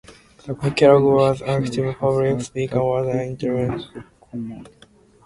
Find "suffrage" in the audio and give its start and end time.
4.63-4.87